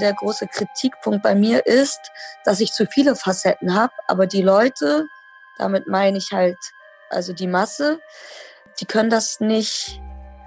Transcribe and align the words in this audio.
Der 0.00 0.14
große 0.14 0.46
Kritikpunkt 0.46 1.22
bei 1.22 1.34
mir 1.34 1.66
ist, 1.66 2.00
dass 2.44 2.60
ich 2.60 2.72
zu 2.72 2.86
viele 2.86 3.14
Facetten 3.14 3.74
habe, 3.74 3.92
aber 4.08 4.26
die 4.26 4.40
Leute, 4.40 5.06
damit 5.58 5.86
meine 5.86 6.16
ich 6.16 6.32
halt 6.32 6.56
also 7.10 7.32
die 7.32 7.46
Masse, 7.46 8.00
die 8.80 8.86
können 8.86 9.10
das 9.10 9.40
nicht 9.40 10.00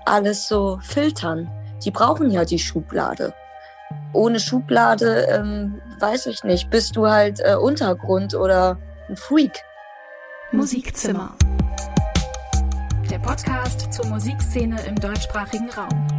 alles 0.05 0.47
so 0.47 0.79
filtern. 0.81 1.51
Die 1.83 1.91
brauchen 1.91 2.31
ja 2.31 2.45
die 2.45 2.57
Schublade. 2.57 3.33
Ohne 4.13 4.39
Schublade, 4.39 5.27
ähm, 5.29 5.81
weiß 5.99 6.27
ich 6.27 6.43
nicht, 6.43 6.69
bist 6.69 6.95
du 6.95 7.07
halt 7.07 7.39
äh, 7.41 7.55
Untergrund 7.55 8.33
oder 8.33 8.79
ein 9.09 9.17
Freak. 9.17 9.61
Musikzimmer. 10.51 11.35
Der 13.09 13.19
Podcast 13.19 13.93
zur 13.93 14.05
Musikszene 14.07 14.81
im 14.87 14.95
deutschsprachigen 14.95 15.69
Raum. 15.69 16.12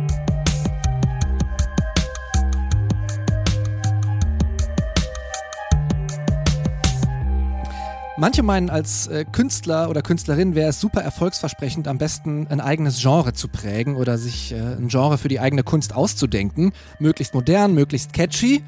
Manche 8.17 8.45
meinen, 8.45 8.71
als 8.71 9.09
äh, 9.09 9.25
Künstler 9.25 9.91
oder 9.91 10.01
Künstlerin 10.01 10.55
wäre 10.55 10.69
es 10.69 10.81
super 10.81 11.01
erfolgsversprechend, 11.03 11.89
am 11.89 11.99
besten 11.99 12.47
ein 12.49 12.61
eigenes 12.61 13.01
Genre 13.01 13.33
zu 13.33 13.49
prägen 13.49 13.97
oder 13.97 14.19
sich 14.19 14.53
äh, 14.53 14.57
ein 14.57 14.87
Genre 14.87 15.19
für 15.19 15.27
die 15.27 15.41
eigene 15.41 15.65
Kunst 15.65 15.97
auszudenken. 15.97 16.73
Möglichst 17.01 17.35
modern, 17.35 17.75
möglichst 17.75 18.13
catchy. 18.13 18.63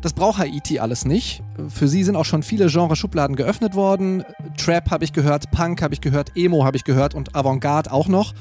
Das 0.00 0.14
braucht 0.14 0.38
Haiti 0.38 0.80
alles 0.80 1.04
nicht. 1.04 1.44
Für 1.68 1.86
sie 1.86 2.02
sind 2.02 2.16
auch 2.16 2.24
schon 2.24 2.42
viele 2.42 2.66
Genre-Schubladen 2.66 3.36
geöffnet 3.36 3.76
worden. 3.76 4.24
Trap 4.56 4.90
habe 4.90 5.04
ich 5.04 5.12
gehört, 5.12 5.52
Punk 5.52 5.80
habe 5.80 5.94
ich 5.94 6.00
gehört, 6.00 6.32
Emo 6.34 6.64
habe 6.64 6.76
ich 6.76 6.82
gehört 6.82 7.14
und 7.14 7.36
Avantgarde 7.36 7.92
auch 7.92 8.08
noch. 8.08 8.34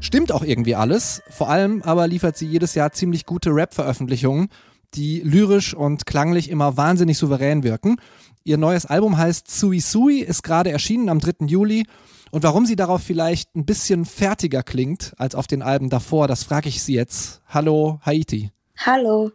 Stimmt 0.00 0.32
auch 0.32 0.42
irgendwie 0.42 0.74
alles. 0.74 1.22
Vor 1.30 1.48
allem 1.48 1.80
aber 1.82 2.06
liefert 2.06 2.36
sie 2.36 2.46
jedes 2.46 2.74
Jahr 2.74 2.92
ziemlich 2.92 3.24
gute 3.24 3.54
Rap-Veröffentlichungen, 3.54 4.48
die 4.94 5.20
lyrisch 5.20 5.74
und 5.74 6.06
klanglich 6.06 6.50
immer 6.50 6.76
wahnsinnig 6.76 7.18
souverän 7.18 7.62
wirken. 7.62 8.00
Ihr 8.44 8.56
neues 8.56 8.86
Album 8.86 9.18
heißt 9.18 9.50
Sui 9.50 9.80
Sui, 9.80 10.20
ist 10.20 10.42
gerade 10.42 10.70
erschienen 10.70 11.08
am 11.08 11.20
3. 11.20 11.46
Juli. 11.46 11.86
Und 12.30 12.42
warum 12.42 12.66
sie 12.66 12.76
darauf 12.76 13.02
vielleicht 13.02 13.54
ein 13.56 13.64
bisschen 13.64 14.04
fertiger 14.04 14.62
klingt 14.62 15.14
als 15.16 15.34
auf 15.34 15.46
den 15.46 15.62
Alben 15.62 15.90
davor, 15.90 16.28
das 16.28 16.44
frage 16.44 16.68
ich 16.68 16.82
sie 16.82 16.94
jetzt. 16.94 17.40
Hallo, 17.48 18.00
Haiti. 18.02 18.52
Hallo. 18.78 19.32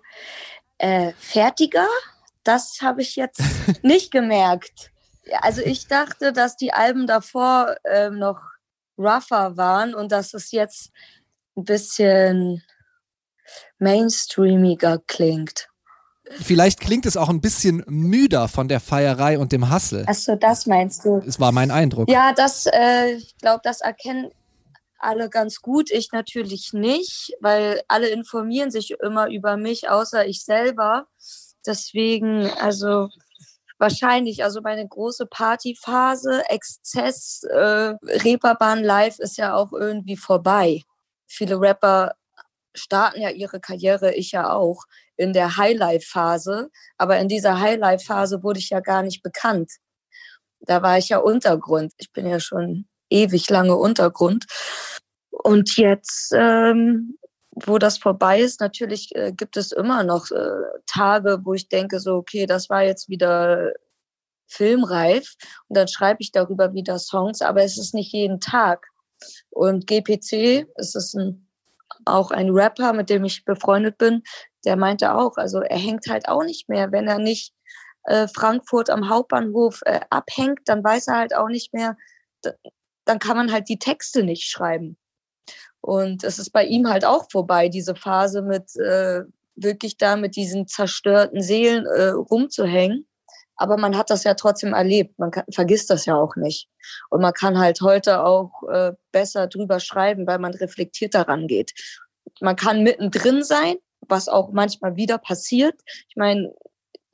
Äh, 0.77 1.13
fertiger? 1.17 1.87
Das 2.43 2.79
habe 2.81 3.01
ich 3.01 3.15
jetzt 3.15 3.41
nicht 3.83 4.11
gemerkt. 4.11 4.91
Also 5.41 5.61
ich 5.61 5.87
dachte, 5.87 6.33
dass 6.33 6.57
die 6.57 6.73
Alben 6.73 7.07
davor 7.07 7.75
ähm, 7.85 8.19
noch 8.19 8.41
rougher 8.97 9.57
waren 9.57 9.95
und 9.95 10.11
dass 10.11 10.33
es 10.33 10.51
jetzt 10.51 10.91
ein 11.55 11.63
bisschen 11.63 12.63
mainstreamiger 13.79 14.99
klingt. 15.07 15.69
Vielleicht 16.29 16.79
klingt 16.79 17.05
es 17.05 17.17
auch 17.17 17.29
ein 17.29 17.41
bisschen 17.41 17.83
müder 17.87 18.47
von 18.47 18.67
der 18.67 18.79
Feierei 18.79 19.37
und 19.37 19.51
dem 19.51 19.69
Hassel. 19.69 20.03
Achso, 20.07 20.35
das 20.35 20.65
meinst 20.65 21.05
du? 21.05 21.21
Es 21.27 21.39
war 21.39 21.51
mein 21.51 21.69
Eindruck. 21.69 22.09
Ja, 22.09 22.33
das, 22.33 22.65
äh, 22.65 23.15
ich 23.15 23.37
glaube, 23.37 23.59
das 23.63 23.81
erkennen 23.81 24.31
alle 24.99 25.29
ganz 25.29 25.61
gut. 25.61 25.91
Ich 25.91 26.11
natürlich 26.11 26.73
nicht, 26.73 27.33
weil 27.41 27.81
alle 27.87 28.07
informieren 28.07 28.71
sich 28.71 28.91
immer 29.01 29.29
über 29.29 29.57
mich, 29.57 29.89
außer 29.89 30.25
ich 30.25 30.43
selber. 30.43 31.07
Deswegen, 31.65 32.49
also 32.59 33.09
wahrscheinlich, 33.77 34.43
also 34.43 34.61
meine 34.61 34.87
große 34.87 35.25
Partyphase, 35.25 36.43
Exzess, 36.49 37.43
äh, 37.43 37.95
Reeperbahn 38.01 38.83
Live 38.83 39.19
ist 39.19 39.37
ja 39.37 39.55
auch 39.55 39.73
irgendwie 39.73 40.17
vorbei. 40.17 40.81
Viele 41.27 41.59
Rapper 41.59 42.13
starten 42.75 43.21
ja 43.21 43.29
ihre 43.29 43.59
Karriere, 43.59 44.13
ich 44.13 44.31
ja 44.31 44.51
auch, 44.51 44.83
in 45.15 45.33
der 45.33 45.57
Highlife-Phase. 45.57 46.69
Aber 46.97 47.19
in 47.19 47.27
dieser 47.27 47.59
Highlife-Phase 47.59 48.43
wurde 48.43 48.59
ich 48.59 48.69
ja 48.69 48.79
gar 48.79 49.03
nicht 49.03 49.21
bekannt. 49.23 49.71
Da 50.61 50.81
war 50.81 50.97
ich 50.97 51.09
ja 51.09 51.17
Untergrund. 51.17 51.93
Ich 51.97 52.11
bin 52.11 52.25
ja 52.25 52.39
schon 52.39 52.87
ewig 53.09 53.49
lange 53.49 53.75
Untergrund. 53.75 54.45
Und 55.29 55.77
jetzt, 55.77 56.31
ähm, 56.35 57.17
wo 57.51 57.77
das 57.77 57.97
vorbei 57.97 58.39
ist, 58.41 58.59
natürlich 58.59 59.15
äh, 59.15 59.31
gibt 59.31 59.57
es 59.57 59.71
immer 59.71 60.03
noch 60.03 60.31
äh, 60.31 60.61
Tage, 60.85 61.39
wo 61.43 61.53
ich 61.53 61.69
denke, 61.69 61.99
so, 61.99 62.15
okay, 62.15 62.45
das 62.45 62.69
war 62.69 62.83
jetzt 62.83 63.09
wieder 63.09 63.71
filmreif. 64.47 65.35
Und 65.67 65.77
dann 65.77 65.87
schreibe 65.87 66.21
ich 66.21 66.31
darüber 66.31 66.73
wieder 66.73 66.99
Songs, 66.99 67.41
aber 67.41 67.63
es 67.63 67.77
ist 67.77 67.93
nicht 67.93 68.13
jeden 68.13 68.39
Tag. 68.39 68.87
Und 69.49 69.87
GPC, 69.87 70.67
es 70.75 70.95
ist 70.95 71.15
ein 71.15 71.47
auch 72.05 72.31
ein 72.31 72.49
Rapper, 72.49 72.93
mit 72.93 73.09
dem 73.09 73.25
ich 73.25 73.45
befreundet 73.45 73.97
bin, 73.97 74.23
der 74.65 74.75
meinte 74.75 75.13
auch, 75.15 75.37
also 75.37 75.61
er 75.61 75.77
hängt 75.77 76.07
halt 76.07 76.27
auch 76.27 76.43
nicht 76.43 76.69
mehr, 76.69 76.91
wenn 76.91 77.07
er 77.07 77.19
nicht 77.19 77.53
äh, 78.05 78.27
Frankfurt 78.27 78.89
am 78.89 79.09
Hauptbahnhof 79.09 79.81
äh, 79.85 80.01
abhängt, 80.09 80.59
dann 80.65 80.83
weiß 80.83 81.07
er 81.07 81.17
halt 81.17 81.35
auch 81.35 81.49
nicht 81.49 81.73
mehr, 81.73 81.97
dann 83.05 83.19
kann 83.19 83.37
man 83.37 83.51
halt 83.51 83.69
die 83.69 83.79
Texte 83.79 84.23
nicht 84.23 84.49
schreiben. 84.49 84.97
Und 85.81 86.23
es 86.23 86.39
ist 86.39 86.51
bei 86.51 86.65
ihm 86.65 86.87
halt 86.87 87.03
auch 87.03 87.29
vorbei, 87.29 87.67
diese 87.67 87.95
Phase 87.95 88.41
mit 88.41 88.75
äh, 88.77 89.23
wirklich 89.55 89.97
da 89.97 90.15
mit 90.15 90.35
diesen 90.35 90.67
zerstörten 90.67 91.41
Seelen 91.41 91.85
äh, 91.85 92.09
rumzuhängen. 92.09 93.05
Aber 93.55 93.77
man 93.77 93.97
hat 93.97 94.09
das 94.09 94.23
ja 94.23 94.33
trotzdem 94.33 94.73
erlebt. 94.73 95.17
Man 95.19 95.31
kann, 95.31 95.45
vergisst 95.51 95.89
das 95.89 96.05
ja 96.05 96.15
auch 96.15 96.35
nicht. 96.35 96.69
Und 97.09 97.21
man 97.21 97.33
kann 97.33 97.57
halt 97.57 97.81
heute 97.81 98.23
auch 98.23 98.63
äh, 98.71 98.93
besser 99.11 99.47
drüber 99.47 99.79
schreiben, 99.79 100.25
weil 100.27 100.39
man 100.39 100.53
reflektiert 100.53 101.13
daran 101.13 101.47
geht. 101.47 101.73
Man 102.41 102.55
kann 102.55 102.83
mittendrin 102.83 103.43
sein, 103.43 103.75
was 104.01 104.27
auch 104.27 104.51
manchmal 104.51 104.95
wieder 104.95 105.17
passiert. 105.17 105.75
Ich 106.09 106.15
meine, 106.15 106.53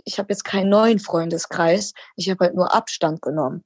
ich 0.05 0.17
habe 0.17 0.31
jetzt 0.31 0.44
keinen 0.44 0.69
neuen 0.69 1.00
Freundeskreis. 1.00 1.94
Ich 2.16 2.29
habe 2.29 2.45
halt 2.45 2.56
nur 2.56 2.73
Abstand 2.73 3.21
genommen. 3.21 3.63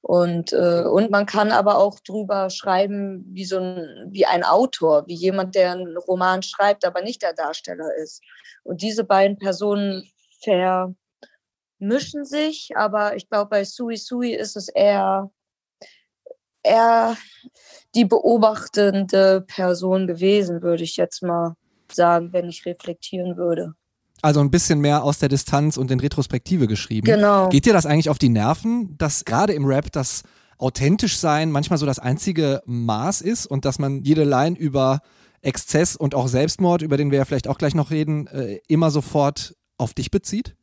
Und, 0.00 0.52
äh, 0.52 0.84
und 0.84 1.10
man 1.10 1.24
kann 1.24 1.50
aber 1.50 1.78
auch 1.78 1.98
drüber 2.00 2.50
schreiben, 2.50 3.24
wie 3.30 3.46
so 3.46 3.58
ein, 3.58 4.08
wie 4.10 4.26
ein 4.26 4.44
Autor, 4.44 5.06
wie 5.06 5.14
jemand, 5.14 5.54
der 5.54 5.72
einen 5.72 5.96
Roman 5.96 6.42
schreibt, 6.42 6.84
aber 6.84 7.00
nicht 7.00 7.22
der 7.22 7.32
Darsteller 7.32 7.88
ist. 8.02 8.22
Und 8.64 8.82
diese 8.82 9.04
beiden 9.04 9.38
Personen 9.38 10.06
ver, 10.42 10.94
mischen 11.78 12.24
sich, 12.24 12.70
aber 12.76 13.16
ich 13.16 13.28
glaube, 13.28 13.50
bei 13.50 13.64
Sui 13.64 13.96
Sui 13.96 14.32
ist 14.32 14.56
es 14.56 14.68
eher, 14.68 15.30
eher 16.62 17.16
die 17.94 18.04
beobachtende 18.04 19.44
Person 19.46 20.06
gewesen, 20.06 20.62
würde 20.62 20.84
ich 20.84 20.96
jetzt 20.96 21.22
mal 21.22 21.54
sagen, 21.92 22.32
wenn 22.32 22.48
ich 22.48 22.64
reflektieren 22.66 23.36
würde. 23.36 23.74
Also 24.22 24.40
ein 24.40 24.50
bisschen 24.50 24.80
mehr 24.80 25.04
aus 25.04 25.18
der 25.18 25.28
Distanz 25.28 25.76
und 25.76 25.90
in 25.90 26.00
Retrospektive 26.00 26.66
geschrieben. 26.66 27.06
Genau. 27.06 27.50
Geht 27.50 27.66
dir 27.66 27.74
das 27.74 27.84
eigentlich 27.84 28.08
auf 28.08 28.18
die 28.18 28.30
Nerven, 28.30 28.96
dass 28.96 29.24
gerade 29.24 29.52
im 29.52 29.66
Rap 29.66 29.92
das 29.92 30.22
authentisch 30.56 31.18
sein 31.18 31.50
manchmal 31.50 31.78
so 31.78 31.84
das 31.84 31.98
einzige 31.98 32.62
Maß 32.64 33.20
ist 33.20 33.46
und 33.46 33.64
dass 33.64 33.78
man 33.78 34.02
jede 34.02 34.24
Line 34.24 34.56
über 34.56 35.00
Exzess 35.42 35.94
und 35.94 36.14
auch 36.14 36.28
Selbstmord, 36.28 36.80
über 36.80 36.96
den 36.96 37.10
wir 37.10 37.18
ja 37.18 37.24
vielleicht 37.24 37.48
auch 37.48 37.58
gleich 37.58 37.74
noch 37.74 37.90
reden, 37.90 38.26
äh, 38.28 38.60
immer 38.66 38.90
sofort 38.90 39.56
auf 39.76 39.92
dich 39.92 40.10
bezieht? 40.10 40.56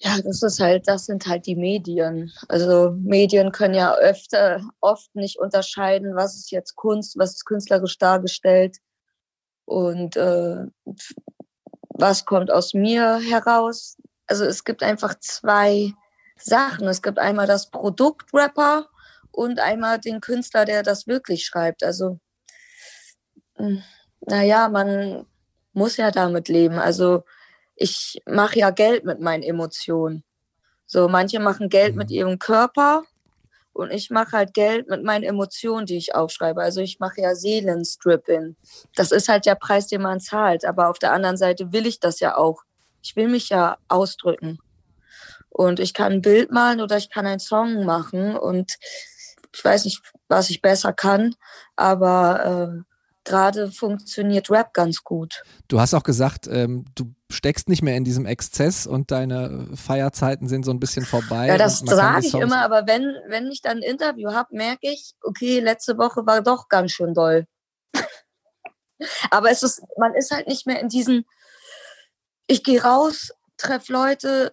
Ja, 0.00 0.20
das 0.22 0.42
ist 0.42 0.60
halt, 0.60 0.86
das 0.86 1.06
sind 1.06 1.26
halt 1.26 1.46
die 1.46 1.56
Medien. 1.56 2.32
Also 2.48 2.92
Medien 2.92 3.50
können 3.50 3.74
ja 3.74 3.96
öfter, 3.96 4.62
oft 4.80 5.12
nicht 5.16 5.38
unterscheiden, 5.38 6.14
was 6.14 6.36
ist 6.36 6.52
jetzt 6.52 6.76
Kunst, 6.76 7.18
was 7.18 7.32
ist 7.32 7.44
künstlerisch 7.44 7.98
dargestellt 7.98 8.76
und 9.64 10.16
äh, 10.16 10.66
was 11.94 12.24
kommt 12.24 12.52
aus 12.52 12.74
mir 12.74 13.18
heraus. 13.18 13.96
Also 14.28 14.44
es 14.44 14.62
gibt 14.64 14.84
einfach 14.84 15.14
zwei 15.18 15.92
Sachen. 16.36 16.86
Es 16.86 17.02
gibt 17.02 17.18
einmal 17.18 17.48
das 17.48 17.70
Produkt 17.70 18.32
Rapper 18.32 18.88
und 19.32 19.58
einmal 19.58 19.98
den 19.98 20.20
Künstler, 20.20 20.64
der 20.64 20.84
das 20.84 21.08
wirklich 21.08 21.44
schreibt. 21.44 21.82
Also, 21.82 22.20
hm, 23.56 23.82
naja, 24.20 24.68
man 24.68 25.26
muss 25.72 25.96
ja 25.96 26.12
damit 26.12 26.48
leben. 26.48 26.78
Also 26.78 27.24
ich 27.78 28.20
mache 28.26 28.58
ja 28.58 28.70
Geld 28.70 29.04
mit 29.04 29.20
meinen 29.20 29.42
Emotionen. 29.42 30.24
So, 30.86 31.08
manche 31.08 31.38
machen 31.38 31.68
Geld 31.68 31.96
mit 31.96 32.10
mhm. 32.10 32.16
ihrem 32.16 32.38
Körper 32.38 33.04
und 33.72 33.92
ich 33.92 34.10
mache 34.10 34.32
halt 34.32 34.54
Geld 34.54 34.88
mit 34.88 35.04
meinen 35.04 35.22
Emotionen, 35.22 35.86
die 35.86 35.96
ich 35.96 36.14
aufschreibe. 36.14 36.60
Also 36.60 36.80
ich 36.80 36.98
mache 36.98 37.20
ja 37.20 37.34
Seelenstripping. 37.34 38.56
Das 38.96 39.12
ist 39.12 39.28
halt 39.28 39.46
der 39.46 39.54
Preis, 39.54 39.86
den 39.86 40.02
man 40.02 40.18
zahlt. 40.18 40.64
Aber 40.64 40.88
auf 40.88 40.98
der 40.98 41.12
anderen 41.12 41.36
Seite 41.36 41.72
will 41.72 41.86
ich 41.86 42.00
das 42.00 42.18
ja 42.20 42.36
auch. 42.36 42.62
Ich 43.02 43.14
will 43.14 43.28
mich 43.28 43.50
ja 43.50 43.78
ausdrücken. 43.86 44.58
Und 45.48 45.78
ich 45.78 45.94
kann 45.94 46.12
ein 46.12 46.22
Bild 46.22 46.50
malen 46.50 46.80
oder 46.80 46.96
ich 46.96 47.10
kann 47.10 47.26
einen 47.26 47.38
Song 47.38 47.84
machen. 47.84 48.36
Und 48.36 48.78
ich 49.54 49.64
weiß 49.64 49.84
nicht, 49.84 50.02
was 50.26 50.50
ich 50.50 50.60
besser 50.60 50.92
kann, 50.92 51.34
aber 51.76 52.84
äh, 52.84 52.87
gerade 53.28 53.70
funktioniert 53.70 54.50
Rap 54.50 54.74
ganz 54.74 55.04
gut. 55.04 55.42
Du 55.68 55.80
hast 55.80 55.94
auch 55.94 56.02
gesagt, 56.02 56.48
ähm, 56.48 56.84
du 56.94 57.14
steckst 57.30 57.68
nicht 57.68 57.82
mehr 57.82 57.96
in 57.96 58.04
diesem 58.04 58.26
Exzess 58.26 58.86
und 58.86 59.10
deine 59.10 59.68
Feierzeiten 59.74 60.48
sind 60.48 60.64
so 60.64 60.70
ein 60.70 60.80
bisschen 60.80 61.04
vorbei. 61.04 61.46
Ja, 61.46 61.58
das 61.58 61.80
sage 61.80 62.26
ich 62.26 62.34
immer, 62.34 62.64
aber 62.64 62.86
wenn, 62.86 63.14
wenn 63.28 63.48
ich 63.48 63.60
dann 63.60 63.78
ein 63.78 63.82
Interview 63.82 64.32
habe, 64.32 64.56
merke 64.56 64.90
ich, 64.90 65.12
okay, 65.22 65.60
letzte 65.60 65.98
Woche 65.98 66.26
war 66.26 66.42
doch 66.42 66.68
ganz 66.68 66.92
schön 66.92 67.14
doll. 67.14 67.46
aber 69.30 69.50
es 69.50 69.62
ist, 69.62 69.82
man 69.98 70.14
ist 70.14 70.30
halt 70.30 70.48
nicht 70.48 70.66
mehr 70.66 70.80
in 70.80 70.88
diesen, 70.88 71.24
ich 72.46 72.64
gehe 72.64 72.82
raus, 72.82 73.32
treffe 73.58 73.92
Leute, 73.92 74.52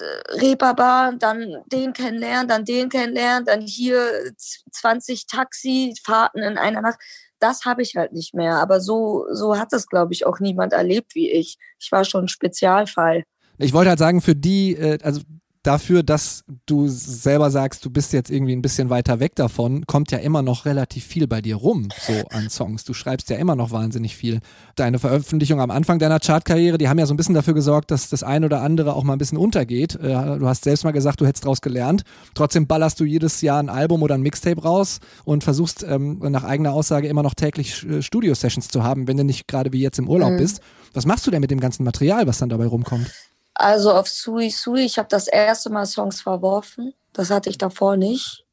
Reeperbahn, 0.00 1.18
dann 1.18 1.56
den 1.66 1.92
kennenlernen, 1.92 2.48
dann 2.48 2.64
den 2.64 2.88
kennenlernen, 2.88 3.44
dann 3.44 3.60
hier 3.60 4.32
20 4.70 5.26
Taxifahrten 5.26 6.42
in 6.42 6.58
einer 6.58 6.80
Nacht. 6.80 6.98
Das 7.38 7.64
habe 7.64 7.82
ich 7.82 7.96
halt 7.96 8.12
nicht 8.12 8.34
mehr. 8.34 8.56
Aber 8.56 8.80
so, 8.80 9.26
so 9.32 9.58
hat 9.58 9.72
das, 9.72 9.86
glaube 9.86 10.12
ich, 10.12 10.26
auch 10.26 10.40
niemand 10.40 10.72
erlebt 10.72 11.14
wie 11.14 11.30
ich. 11.30 11.58
Ich 11.78 11.90
war 11.90 12.04
schon 12.04 12.24
ein 12.24 12.28
Spezialfall. 12.28 13.24
Ich 13.58 13.72
wollte 13.72 13.90
halt 13.90 13.98
sagen, 13.98 14.20
für 14.20 14.34
die, 14.36 14.74
äh, 14.76 14.98
also 15.02 15.20
dafür, 15.62 16.02
dass 16.02 16.44
du 16.66 16.88
selber 16.88 17.50
sagst, 17.50 17.84
du 17.84 17.90
bist 17.90 18.12
jetzt 18.12 18.30
irgendwie 18.30 18.52
ein 18.52 18.62
bisschen 18.62 18.90
weiter 18.90 19.20
weg 19.20 19.34
davon, 19.36 19.86
kommt 19.86 20.10
ja 20.10 20.18
immer 20.18 20.42
noch 20.42 20.64
relativ 20.64 21.04
viel 21.04 21.26
bei 21.26 21.40
dir 21.40 21.56
rum, 21.56 21.88
so 22.00 22.12
an 22.30 22.50
Songs. 22.50 22.84
Du 22.84 22.94
schreibst 22.94 23.30
ja 23.30 23.36
immer 23.36 23.54
noch 23.54 23.70
wahnsinnig 23.70 24.16
viel. 24.16 24.40
Deine 24.74 24.98
Veröffentlichung 24.98 25.60
am 25.60 25.70
Anfang 25.70 25.98
deiner 25.98 26.18
Chartkarriere, 26.18 26.78
die 26.78 26.88
haben 26.88 26.98
ja 26.98 27.06
so 27.06 27.14
ein 27.14 27.16
bisschen 27.16 27.34
dafür 27.34 27.54
gesorgt, 27.54 27.90
dass 27.90 28.08
das 28.08 28.22
ein 28.22 28.44
oder 28.44 28.60
andere 28.60 28.94
auch 28.94 29.04
mal 29.04 29.14
ein 29.14 29.18
bisschen 29.18 29.38
untergeht. 29.38 29.94
Äh, 29.94 30.38
du 30.38 30.48
hast 30.48 30.64
selbst 30.64 30.84
mal 30.84 30.90
gesagt, 30.90 31.20
du 31.20 31.26
hättest 31.26 31.44
daraus 31.44 31.60
gelernt. 31.60 32.02
Trotzdem 32.34 32.66
ballerst 32.66 32.98
du 32.98 33.04
jedes 33.04 33.40
Jahr 33.40 33.60
ein 33.60 33.68
Album 33.68 34.02
oder 34.02 34.16
ein 34.16 34.22
Mixtape 34.22 34.62
raus 34.62 34.98
und 35.24 35.44
versuchst 35.44 35.84
ähm, 35.88 36.18
nach 36.18 36.44
eigener 36.44 36.72
Aussage 36.72 37.08
immer 37.08 37.22
noch 37.22 37.34
täglich 37.34 37.86
äh, 37.88 38.02
Studio-Sessions 38.02 38.68
zu 38.68 38.82
haben, 38.82 39.06
wenn 39.06 39.16
du 39.16 39.24
nicht 39.24 39.46
gerade 39.46 39.72
wie 39.72 39.80
jetzt 39.80 39.98
im 39.98 40.08
Urlaub 40.08 40.32
mhm. 40.32 40.38
bist. 40.38 40.60
Was 40.94 41.06
machst 41.06 41.26
du 41.26 41.30
denn 41.30 41.40
mit 41.40 41.50
dem 41.50 41.60
ganzen 41.60 41.84
Material, 41.84 42.26
was 42.26 42.38
dann 42.38 42.48
dabei 42.48 42.66
rumkommt? 42.66 43.10
Also 43.54 43.92
auf 43.92 44.08
Sui 44.08 44.50
Sui, 44.50 44.82
ich 44.82 44.98
habe 44.98 45.08
das 45.08 45.28
erste 45.28 45.70
Mal 45.70 45.86
Songs 45.86 46.20
verworfen. 46.20 46.94
Das 47.12 47.30
hatte 47.30 47.50
ich 47.50 47.58
davor 47.58 47.96
nicht. 47.96 48.44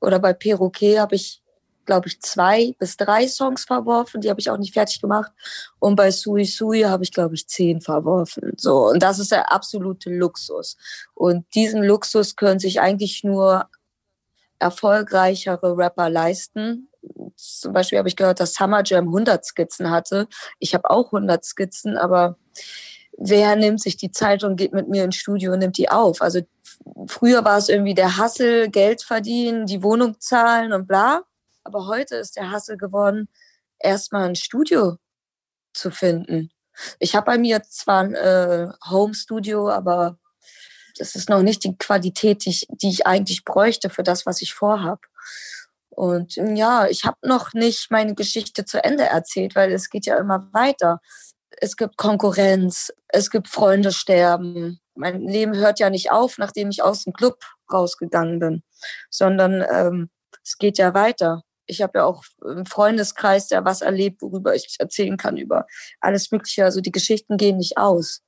Oder 0.00 0.18
bei 0.18 0.32
Perroquet 0.32 0.98
habe 0.98 1.14
ich, 1.14 1.42
glaube 1.84 2.08
ich, 2.08 2.20
zwei 2.20 2.74
bis 2.78 2.96
drei 2.96 3.28
Songs 3.28 3.64
verworfen. 3.64 4.20
Die 4.20 4.30
habe 4.30 4.40
ich 4.40 4.50
auch 4.50 4.58
nicht 4.58 4.74
fertig 4.74 5.00
gemacht. 5.00 5.32
Und 5.78 5.96
bei 5.96 6.10
Sui 6.10 6.44
Sui 6.44 6.82
habe 6.82 7.04
ich, 7.04 7.12
glaube 7.12 7.34
ich, 7.34 7.48
zehn 7.48 7.80
verworfen. 7.80 8.52
So, 8.56 8.88
und 8.88 9.02
das 9.02 9.18
ist 9.18 9.30
der 9.32 9.52
absolute 9.52 10.10
Luxus. 10.10 10.76
Und 11.14 11.46
diesen 11.54 11.82
Luxus 11.82 12.36
können 12.36 12.58
sich 12.58 12.80
eigentlich 12.80 13.22
nur 13.24 13.68
erfolgreichere 14.58 15.76
Rapper 15.76 16.10
leisten. 16.10 16.88
Zum 17.36 17.72
Beispiel 17.72 17.98
habe 17.98 18.08
ich 18.08 18.16
gehört, 18.16 18.40
dass 18.40 18.54
Summer 18.54 18.82
Jam 18.84 19.06
100 19.06 19.44
Skizzen 19.44 19.90
hatte. 19.90 20.26
Ich 20.58 20.74
habe 20.74 20.90
auch 20.90 21.06
100 21.12 21.44
Skizzen, 21.44 21.96
aber 21.96 22.36
wer 23.18 23.56
nimmt 23.56 23.80
sich 23.80 23.96
die 23.96 24.12
Zeit 24.12 24.44
und 24.44 24.56
geht 24.56 24.72
mit 24.72 24.88
mir 24.88 25.04
ins 25.04 25.16
Studio 25.16 25.52
und 25.52 25.58
nimmt 25.58 25.76
die 25.76 25.90
auf? 25.90 26.22
Also 26.22 26.40
früher 27.06 27.44
war 27.44 27.58
es 27.58 27.68
irgendwie 27.68 27.94
der 27.94 28.16
Hassel, 28.16 28.70
Geld 28.70 29.02
verdienen, 29.02 29.66
die 29.66 29.82
Wohnung 29.82 30.20
zahlen 30.20 30.72
und 30.72 30.86
bla. 30.86 31.22
Aber 31.64 31.86
heute 31.86 32.16
ist 32.16 32.36
der 32.36 32.50
Hassel 32.50 32.76
geworden, 32.78 33.28
erstmal 33.78 34.28
ein 34.28 34.36
Studio 34.36 34.96
zu 35.74 35.90
finden. 35.90 36.50
Ich 37.00 37.16
habe 37.16 37.26
bei 37.26 37.38
mir 37.38 37.62
zwar 37.64 38.04
ein 38.04 38.14
äh, 38.14 38.68
Home-Studio, 38.88 39.68
aber 39.68 40.18
das 40.96 41.14
ist 41.16 41.28
noch 41.28 41.42
nicht 41.42 41.64
die 41.64 41.76
Qualität, 41.76 42.44
die 42.44 42.50
ich, 42.50 42.66
die 42.70 42.88
ich 42.88 43.06
eigentlich 43.06 43.44
bräuchte 43.44 43.90
für 43.90 44.04
das, 44.04 44.26
was 44.26 44.40
ich 44.42 44.54
vorhab. 44.54 45.00
Und 45.90 46.36
ja, 46.36 46.86
ich 46.86 47.04
habe 47.04 47.16
noch 47.22 47.52
nicht 47.52 47.90
meine 47.90 48.14
Geschichte 48.14 48.64
zu 48.64 48.82
Ende 48.82 49.04
erzählt, 49.04 49.56
weil 49.56 49.72
es 49.72 49.90
geht 49.90 50.06
ja 50.06 50.16
immer 50.18 50.48
weiter 50.52 51.00
es 51.60 51.76
gibt 51.76 51.96
Konkurrenz, 51.96 52.92
es 53.08 53.30
gibt 53.30 53.48
Freunde 53.48 53.92
sterben. 53.92 54.80
Mein 54.94 55.22
Leben 55.22 55.54
hört 55.54 55.78
ja 55.80 55.90
nicht 55.90 56.10
auf, 56.10 56.38
nachdem 56.38 56.70
ich 56.70 56.82
aus 56.82 57.04
dem 57.04 57.12
Club 57.12 57.38
rausgegangen 57.72 58.38
bin, 58.38 58.62
sondern 59.10 59.64
ähm, 59.70 60.10
es 60.44 60.58
geht 60.58 60.78
ja 60.78 60.94
weiter. 60.94 61.42
Ich 61.66 61.82
habe 61.82 61.98
ja 61.98 62.04
auch 62.04 62.24
im 62.44 62.64
Freundeskreis, 62.64 63.48
der 63.48 63.64
was 63.64 63.82
erlebt, 63.82 64.22
worüber 64.22 64.54
ich 64.54 64.76
erzählen 64.78 65.16
kann, 65.16 65.36
über 65.36 65.66
alles 66.00 66.30
Mögliche. 66.30 66.64
Also 66.64 66.80
die 66.80 66.92
Geschichten 66.92 67.36
gehen 67.36 67.58
nicht 67.58 67.76
aus. 67.76 68.22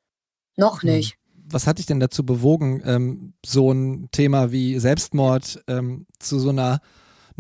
Noch 0.57 0.83
hm. 0.83 0.91
nicht. 0.91 1.17
Was 1.53 1.67
hat 1.67 1.79
dich 1.79 1.87
denn 1.87 2.01
dazu 2.01 2.25
bewogen, 2.25 2.83
ähm, 2.85 3.35
so 3.45 3.73
ein 3.73 4.09
Thema 4.13 4.53
wie 4.53 4.79
Selbstmord 4.79 5.65
ähm, 5.67 6.07
zu 6.19 6.39
so 6.39 6.51
einer 6.51 6.81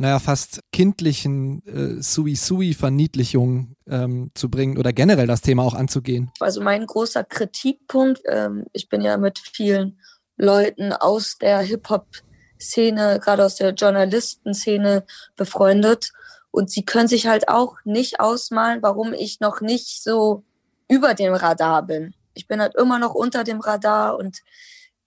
naja, 0.00 0.19
fast 0.19 0.61
kindlichen 0.73 1.62
äh, 1.67 2.02
Sui-Sui-Verniedlichung 2.02 3.76
ähm, 3.87 4.31
zu 4.35 4.50
bringen 4.50 4.79
oder 4.79 4.93
generell 4.93 5.26
das 5.26 5.43
Thema 5.43 5.62
auch 5.62 5.75
anzugehen? 5.75 6.31
Also 6.41 6.62
mein 6.62 6.87
großer 6.87 7.23
Kritikpunkt, 7.23 8.23
ähm, 8.26 8.64
ich 8.73 8.88
bin 8.88 9.02
ja 9.02 9.19
mit 9.19 9.38
vielen 9.38 10.00
Leuten 10.38 10.94
aus 10.94 11.37
der 11.38 11.61
Hip-Hop-Szene, 11.61 13.20
gerade 13.23 13.44
aus 13.44 13.56
der 13.56 13.75
Journalistenszene 13.75 15.05
befreundet 15.37 16.12
und 16.50 16.70
sie 16.70 16.85
können 16.85 17.08
sich 17.08 17.26
halt 17.26 17.49
auch 17.49 17.76
nicht 17.85 18.20
ausmalen, 18.20 18.82
warum 18.82 19.12
ich 19.12 19.41
noch 19.41 19.61
nicht 19.61 20.02
so 20.02 20.44
über 20.88 21.12
dem 21.12 21.35
Radar 21.35 21.82
bin. 21.82 22.14
Ich 22.32 22.47
bin 22.47 22.61
halt 22.61 22.75
immer 22.75 22.99
noch 22.99 23.14
unter 23.14 23.44
dem 23.44 23.61
Radar 23.61 24.17
und 24.17 24.38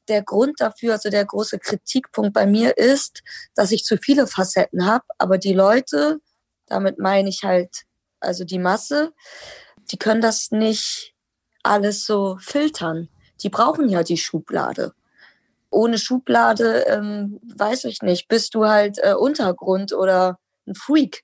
der 0.08 0.24
Grund 0.24 0.60
dafür, 0.60 0.94
also 0.94 1.10
der 1.10 1.26
große 1.26 1.60
Kritikpunkt 1.60 2.34
bei 2.34 2.46
mir 2.46 2.78
ist, 2.78 3.22
dass 3.56 3.72
ich 3.72 3.84
zu 3.86 3.98
viele 3.98 4.28
Facetten 4.28 4.86
habe, 4.86 5.06
aber 5.18 5.38
die 5.38 5.54
Leute, 5.54 6.20
damit 6.68 7.00
meine 7.00 7.30
ich 7.30 7.44
halt, 7.44 7.84
also 8.20 8.44
die 8.44 8.60
Masse, 8.60 9.14
die 9.92 9.98
können 9.98 10.22
das 10.22 10.52
nicht 10.52 11.14
alles 11.64 12.06
so 12.06 12.38
filtern. 12.40 13.10
Die 13.42 13.50
brauchen 13.50 13.90
ja 13.90 14.04
die 14.04 14.18
Schublade. 14.18 14.94
Ohne 15.70 15.98
Schublade, 15.98 16.86
ähm, 16.88 17.40
weiß 17.56 17.86
ich 17.86 18.02
nicht, 18.02 18.28
bist 18.28 18.54
du 18.54 18.66
halt 18.66 19.00
äh, 19.00 19.14
Untergrund 19.14 19.94
oder 19.94 20.38
ein 20.68 20.76
Freak. 20.76 21.24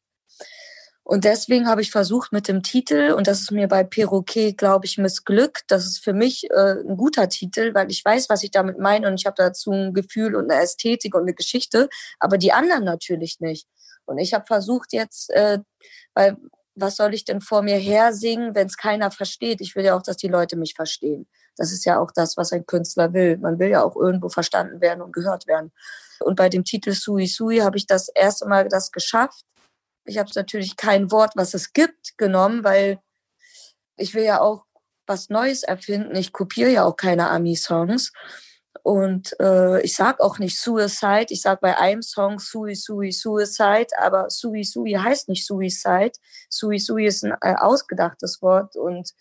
Und 1.10 1.24
deswegen 1.24 1.68
habe 1.68 1.82
ich 1.82 1.90
versucht 1.90 2.32
mit 2.32 2.48
dem 2.48 2.62
Titel, 2.62 3.14
und 3.14 3.26
das 3.26 3.42
ist 3.42 3.50
mir 3.50 3.68
bei 3.68 3.84
Perroquet, 3.84 4.54
glaube 4.54 4.86
ich, 4.86 5.00
missglückt. 5.00 5.64
Das 5.66 5.88
ist 5.88 6.04
für 6.04 6.14
mich 6.14 6.48
äh, 6.52 6.82
ein 6.88 6.98
guter 6.98 7.28
Titel, 7.28 7.74
weil 7.74 7.90
ich 7.90 8.06
weiß, 8.06 8.30
was 8.30 8.44
ich 8.44 8.52
damit 8.52 8.78
meine 8.78 9.08
und 9.08 9.20
ich 9.20 9.26
habe 9.26 9.34
dazu 9.36 9.72
ein 9.72 9.96
Gefühl 9.96 10.36
und 10.36 10.52
eine 10.52 10.62
Ästhetik 10.62 11.16
und 11.16 11.24
eine 11.24 11.34
Geschichte, 11.34 11.90
aber 12.20 12.38
die 12.38 12.54
anderen 12.54 12.84
natürlich 12.84 13.40
nicht. 13.40 13.68
Und 14.06 14.20
ich 14.20 14.36
habe 14.36 14.46
versucht 14.46 14.94
jetzt, 14.94 15.32
äh, 15.32 15.58
weil 16.14 16.38
was 16.76 16.98
soll 16.98 17.16
ich 17.16 17.26
denn 17.26 17.42
vor 17.42 17.64
mir 17.64 17.78
her 17.78 18.14
singen, 18.14 18.54
wenn 18.54 18.68
es 18.68 18.78
keiner 18.78 19.10
versteht? 19.10 19.62
Ich 19.62 19.76
will 19.76 19.86
ja 19.86 19.98
auch, 19.98 20.04
dass 20.04 20.18
die 20.18 20.28
Leute 20.28 20.58
mich 20.58 20.76
verstehen. 20.76 21.28
Das 21.58 21.72
ist 21.72 21.86
ja 21.86 22.00
auch 22.00 22.12
das, 22.12 22.38
was 22.38 22.54
ein 22.54 22.68
Künstler 22.68 23.14
will. 23.14 23.38
Man 23.38 23.58
will 23.58 23.70
ja 23.70 23.82
auch 23.84 23.96
irgendwo 23.96 24.30
verstanden 24.30 24.80
werden 24.80 25.02
und 25.02 25.12
gehört 25.12 25.48
werden. 25.48 25.72
Und 26.20 26.36
bei 26.36 26.50
dem 26.50 26.66
Titel 26.66 26.92
Sui 26.92 27.26
Sui 27.26 27.62
habe 27.62 27.78
ich 27.78 27.88
das 27.88 28.10
erste 28.10 28.48
Mal 28.48 28.68
das 28.70 28.92
geschafft 28.92 29.44
ich 30.10 30.18
habe 30.18 30.30
natürlich 30.36 30.76
kein 30.76 31.12
Wort, 31.12 31.34
was 31.36 31.54
es 31.54 31.72
gibt, 31.74 32.18
genommen, 32.18 32.64
weil 32.64 33.00
ich 33.96 34.16
will 34.16 34.24
ja 34.24 34.42
auch 34.42 34.66
was 35.06 35.30
Neues 35.30 35.64
erfinden. 35.64 36.16
Ich 36.16 36.34
kopiere 36.34 36.72
ja 36.72 36.84
auch 36.84 36.96
keine 36.96 37.30
Ami-Songs. 37.30 38.12
Und 38.82 39.40
äh, 39.40 39.82
ich 39.82 39.96
sag 39.96 40.20
auch 40.20 40.40
nicht 40.40 40.60
Suicide. 40.60 41.28
Ich 41.30 41.42
sag 41.42 41.62
bei 41.62 41.78
einem 41.78 42.02
Song 42.02 42.40
Sui 42.40 42.76
Sui 42.76 43.12
Suicide, 43.12 43.88
aber 44.00 44.30
Sui 44.30 44.64
Sui 44.64 44.94
heißt 44.94 45.30
nicht 45.30 45.46
Suicide. 45.46 46.14
Sui 46.50 46.80
Sui 46.80 47.06
ist 47.06 47.24
ein 47.24 47.36
äh, 47.42 47.56
ausgedachtes 47.56 48.42
Wort 48.42 48.76
und 48.76 49.12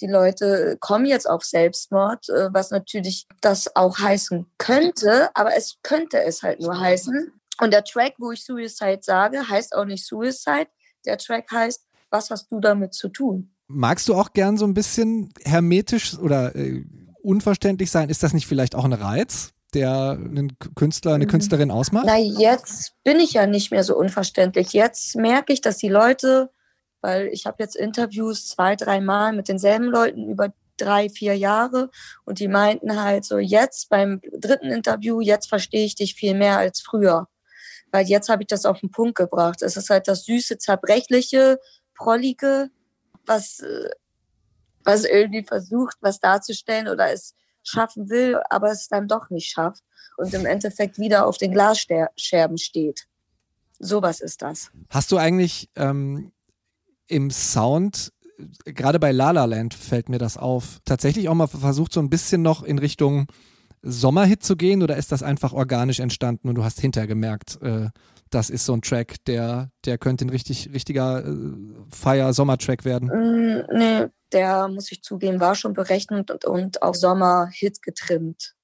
die 0.00 0.06
Leute 0.06 0.76
kommen 0.80 1.06
jetzt 1.06 1.28
auf 1.28 1.44
Selbstmord, 1.44 2.28
äh, 2.28 2.52
was 2.52 2.70
natürlich 2.70 3.26
das 3.40 3.74
auch 3.74 3.98
heißen 3.98 4.46
könnte, 4.58 5.30
aber 5.34 5.56
es 5.56 5.76
könnte 5.82 6.22
es 6.22 6.42
halt 6.42 6.60
nur 6.60 6.78
heißen. 6.78 7.37
Und 7.60 7.72
der 7.72 7.84
Track, 7.84 8.14
wo 8.18 8.30
ich 8.32 8.44
Suicide 8.44 9.00
sage, 9.02 9.48
heißt 9.48 9.74
auch 9.74 9.84
nicht 9.84 10.06
Suicide. 10.06 10.68
Der 11.04 11.18
Track 11.18 11.50
heißt, 11.50 11.84
was 12.10 12.30
hast 12.30 12.50
du 12.50 12.60
damit 12.60 12.94
zu 12.94 13.08
tun? 13.08 13.54
Magst 13.66 14.08
du 14.08 14.14
auch 14.14 14.32
gern 14.32 14.56
so 14.56 14.66
ein 14.66 14.74
bisschen 14.74 15.32
hermetisch 15.44 16.18
oder 16.18 16.54
äh, 16.56 16.84
unverständlich 17.22 17.90
sein? 17.90 18.08
Ist 18.08 18.22
das 18.22 18.32
nicht 18.32 18.46
vielleicht 18.46 18.74
auch 18.74 18.84
ein 18.84 18.94
Reiz, 18.94 19.52
der 19.74 20.12
einen 20.12 20.56
Künstler, 20.74 21.14
eine 21.14 21.26
mhm. 21.26 21.30
Künstlerin 21.30 21.70
ausmacht? 21.70 22.06
Na, 22.06 22.16
jetzt 22.16 22.94
bin 23.04 23.20
ich 23.20 23.34
ja 23.34 23.46
nicht 23.46 23.70
mehr 23.70 23.84
so 23.84 23.96
unverständlich. 23.96 24.72
Jetzt 24.72 25.16
merke 25.16 25.52
ich, 25.52 25.60
dass 25.60 25.76
die 25.76 25.90
Leute, 25.90 26.50
weil 27.02 27.26
ich 27.26 27.44
habe 27.44 27.62
jetzt 27.62 27.76
Interviews 27.76 28.48
zwei, 28.48 28.74
dreimal 28.76 29.34
mit 29.34 29.48
denselben 29.48 29.86
Leuten 29.86 30.30
über 30.30 30.54
drei, 30.78 31.10
vier 31.10 31.36
Jahre 31.36 31.90
und 32.24 32.38
die 32.38 32.48
meinten 32.48 33.02
halt 33.02 33.24
so, 33.24 33.38
jetzt 33.38 33.88
beim 33.88 34.20
dritten 34.32 34.70
Interview, 34.70 35.20
jetzt 35.20 35.48
verstehe 35.48 35.84
ich 35.84 35.96
dich 35.96 36.14
viel 36.14 36.34
mehr 36.34 36.56
als 36.56 36.80
früher 36.80 37.28
weil 37.90 38.06
jetzt 38.06 38.28
habe 38.28 38.42
ich 38.42 38.48
das 38.48 38.64
auf 38.64 38.80
den 38.80 38.90
Punkt 38.90 39.16
gebracht. 39.16 39.62
Es 39.62 39.76
ist 39.76 39.90
halt 39.90 40.08
das 40.08 40.24
süße, 40.24 40.58
zerbrechliche, 40.58 41.58
prollige, 41.94 42.70
was, 43.26 43.60
äh, 43.60 43.90
was 44.84 45.04
irgendwie 45.04 45.44
versucht, 45.44 45.96
was 46.00 46.20
darzustellen 46.20 46.88
oder 46.88 47.12
es 47.12 47.34
schaffen 47.62 48.08
will, 48.08 48.40
aber 48.50 48.70
es 48.70 48.88
dann 48.88 49.08
doch 49.08 49.30
nicht 49.30 49.50
schafft 49.50 49.82
und 50.16 50.32
im 50.34 50.46
Endeffekt 50.46 50.98
wieder 50.98 51.26
auf 51.26 51.38
den 51.38 51.52
Glasscherben 51.52 52.58
steht. 52.58 53.06
Sowas 53.78 54.20
ist 54.20 54.42
das. 54.42 54.70
Hast 54.90 55.12
du 55.12 55.18
eigentlich 55.18 55.70
ähm, 55.76 56.32
im 57.06 57.30
Sound, 57.30 58.12
gerade 58.64 58.98
bei 58.98 59.12
La 59.12 59.30
La 59.30 59.44
Land 59.44 59.74
fällt 59.74 60.08
mir 60.08 60.18
das 60.18 60.36
auf, 60.36 60.80
tatsächlich 60.84 61.28
auch 61.28 61.34
mal 61.34 61.46
versucht, 61.46 61.92
so 61.92 62.00
ein 62.00 62.10
bisschen 62.10 62.42
noch 62.42 62.62
in 62.62 62.78
Richtung 62.78 63.26
Sommerhit 63.82 64.42
zu 64.42 64.56
gehen 64.56 64.82
oder 64.82 64.96
ist 64.96 65.12
das 65.12 65.22
einfach 65.22 65.52
organisch 65.52 66.00
entstanden 66.00 66.48
und 66.48 66.54
du 66.56 66.64
hast 66.64 66.80
hinterher 66.80 67.06
gemerkt, 67.06 67.60
äh, 67.62 67.88
das 68.30 68.50
ist 68.50 68.64
so 68.64 68.74
ein 68.74 68.82
Track, 68.82 69.24
der, 69.26 69.70
der 69.84 69.98
könnte 69.98 70.26
ein 70.26 70.30
richtig, 70.30 70.70
richtiger 70.72 71.24
äh, 71.24 71.54
Fire-Sommer-Track 71.90 72.84
werden? 72.84 73.08
Mm, 73.08 73.62
nee, 73.76 74.06
der, 74.32 74.68
muss 74.68 74.92
ich 74.92 75.02
zugeben, 75.02 75.40
war 75.40 75.54
schon 75.54 75.72
berechnet 75.72 76.30
und, 76.30 76.44
und 76.44 76.82
auf 76.82 76.96
Sommer-Hit 76.96 77.82
getrimmt. 77.82 78.54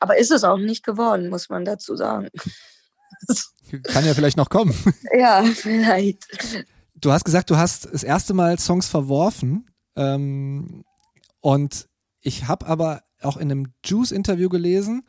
Aber 0.00 0.16
ist 0.16 0.30
es 0.30 0.44
auch 0.44 0.58
nicht 0.58 0.84
geworden, 0.84 1.28
muss 1.28 1.48
man 1.48 1.64
dazu 1.64 1.96
sagen. 1.96 2.28
Kann 3.84 4.04
ja 4.04 4.14
vielleicht 4.14 4.36
noch 4.36 4.48
kommen. 4.48 4.74
Ja, 5.16 5.44
vielleicht. 5.44 6.26
Du 6.94 7.12
hast 7.12 7.24
gesagt, 7.24 7.50
du 7.50 7.56
hast 7.56 7.92
das 7.92 8.02
erste 8.02 8.34
Mal 8.34 8.58
Songs 8.58 8.88
verworfen. 8.88 9.70
Ähm, 9.96 10.84
und 11.40 11.88
ich 12.20 12.48
habe 12.48 12.66
aber 12.66 13.02
auch 13.22 13.36
in 13.36 13.50
einem 13.50 13.72
Juice-Interview 13.84 14.48
gelesen, 14.48 15.02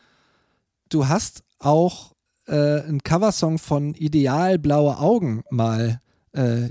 du 0.90 1.08
hast 1.08 1.44
auch 1.60 2.14
äh, 2.48 2.82
einen 2.82 3.04
Coversong 3.04 3.58
von 3.58 3.94
Ideal 3.94 4.60
Blaue 4.60 4.98
Augen 4.98 5.44
mal 5.50 6.02
äh, 6.34 6.70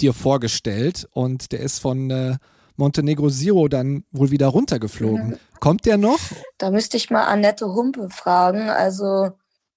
dir 0.00 0.12
vorgestellt 0.12 1.08
und 1.12 1.52
der 1.52 1.60
ist 1.60 1.78
von 1.78 2.10
äh, 2.10 2.36
Montenegro 2.76 3.30
Zero 3.30 3.68
dann 3.68 4.04
wohl 4.12 4.30
wieder 4.30 4.48
runtergeflogen. 4.48 5.30
Mhm. 5.30 5.36
Kommt 5.60 5.86
der 5.86 5.96
noch? 5.96 6.18
Da 6.58 6.70
müsste 6.70 6.96
ich 6.96 7.10
mal 7.10 7.24
Annette 7.24 7.72
Humpe 7.74 8.10
fragen. 8.10 8.68
Also 8.68 9.30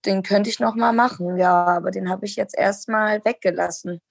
den 0.06 0.24
könnte 0.24 0.50
ich 0.50 0.60
noch 0.60 0.75
mal 0.75 0.94
machen, 0.94 1.38
ja, 1.38 1.65
aber 1.65 1.91
den 1.91 2.10
habe 2.10 2.25
ich 2.25 2.36
jetzt 2.36 2.58
erstmal 2.58 3.24
weggelassen. 3.24 4.01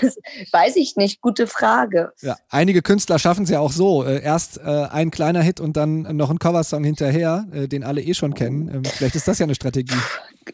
Das, 0.00 0.16
weiß 0.52 0.76
ich 0.76 0.96
nicht, 0.96 1.20
gute 1.20 1.46
Frage. 1.46 2.12
Ja, 2.20 2.36
einige 2.48 2.82
Künstler 2.82 3.18
schaffen 3.18 3.44
es 3.44 3.50
ja 3.50 3.60
auch 3.60 3.72
so. 3.72 4.04
Äh, 4.04 4.22
erst 4.22 4.58
äh, 4.58 4.62
ein 4.62 5.10
kleiner 5.10 5.42
Hit 5.42 5.60
und 5.60 5.76
dann 5.76 6.02
noch 6.16 6.30
ein 6.30 6.38
Coversong 6.38 6.84
hinterher, 6.84 7.46
äh, 7.52 7.68
den 7.68 7.84
alle 7.84 8.02
eh 8.02 8.14
schon 8.14 8.34
kennen. 8.34 8.68
Ähm, 8.68 8.84
vielleicht 8.84 9.14
ist 9.14 9.28
das 9.28 9.38
ja 9.38 9.44
eine 9.44 9.54
Strategie. 9.54 9.96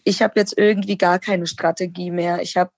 Ich 0.05 0.23
habe 0.23 0.35
jetzt 0.37 0.57
irgendwie 0.57 0.99
gar 0.99 1.19
keine 1.19 1.47
Strategie 1.47 2.11
mehr. 2.11 2.43
Ich 2.43 2.57
habe 2.57 2.71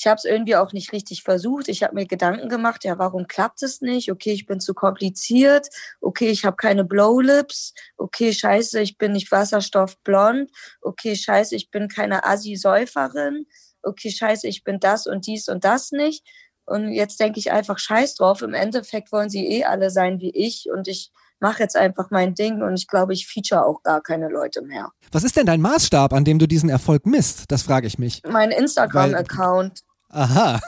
ich 0.00 0.06
habe 0.06 0.16
es 0.16 0.24
irgendwie 0.24 0.56
auch 0.56 0.72
nicht 0.72 0.92
richtig 0.92 1.22
versucht. 1.22 1.68
Ich 1.68 1.82
habe 1.82 1.94
mir 1.94 2.06
Gedanken 2.06 2.48
gemacht, 2.48 2.84
ja, 2.84 2.98
warum 2.98 3.26
klappt 3.26 3.62
es 3.62 3.82
nicht? 3.82 4.10
Okay, 4.10 4.32
ich 4.32 4.46
bin 4.46 4.58
zu 4.58 4.72
kompliziert. 4.72 5.68
Okay, 6.00 6.28
ich 6.28 6.46
habe 6.46 6.56
keine 6.56 6.84
Blowlips. 6.84 7.74
Okay, 7.98 8.32
scheiße, 8.32 8.80
ich 8.80 8.96
bin 8.96 9.12
nicht 9.12 9.30
wasserstoffblond. 9.30 10.50
Okay, 10.80 11.16
scheiße, 11.16 11.54
ich 11.54 11.70
bin 11.70 11.88
keine 11.88 12.24
Assi-Säuferin. 12.24 13.46
Okay, 13.82 14.10
scheiße, 14.10 14.46
ich 14.46 14.64
bin 14.64 14.80
das 14.80 15.06
und 15.06 15.26
dies 15.26 15.48
und 15.48 15.64
das 15.64 15.92
nicht. 15.92 16.24
Und 16.66 16.92
jetzt 16.92 17.18
denke 17.18 17.38
ich 17.40 17.50
einfach 17.50 17.78
scheiß 17.78 18.14
drauf. 18.14 18.42
Im 18.42 18.54
Endeffekt 18.54 19.10
wollen 19.12 19.28
sie 19.28 19.46
eh 19.46 19.64
alle 19.64 19.90
sein 19.90 20.20
wie 20.20 20.30
ich 20.30 20.68
und 20.72 20.86
ich 20.86 21.10
mache 21.40 21.62
jetzt 21.62 21.76
einfach 21.76 22.10
mein 22.10 22.34
Ding 22.34 22.62
und 22.62 22.74
ich 22.74 22.86
glaube, 22.86 23.12
ich 23.12 23.26
feature 23.26 23.66
auch 23.66 23.82
gar 23.82 24.02
keine 24.02 24.28
Leute 24.28 24.62
mehr. 24.62 24.90
Was 25.10 25.24
ist 25.24 25.36
denn 25.36 25.46
dein 25.46 25.60
Maßstab, 25.60 26.12
an 26.12 26.24
dem 26.24 26.38
du 26.38 26.46
diesen 26.46 26.68
Erfolg 26.68 27.06
misst? 27.06 27.50
Das 27.50 27.62
frage 27.62 27.86
ich 27.86 27.98
mich. 27.98 28.22
Mein 28.28 28.50
Instagram-Account. 28.50 29.80
Aha. 30.10 30.60